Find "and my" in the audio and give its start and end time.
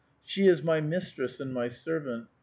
1.39-1.67